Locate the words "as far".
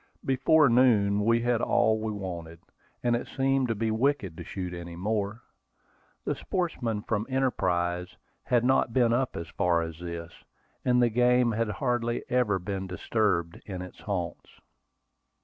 9.37-9.83